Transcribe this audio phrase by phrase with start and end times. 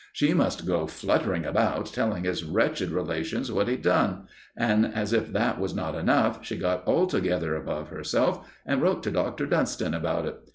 [0.13, 4.25] She must go fluttering about telling his wretched relations what he'd done;
[4.57, 9.11] and, as if that was not enough, she got altogether above herself and wrote to
[9.11, 9.45] Dr.
[9.45, 10.39] Dunston about it.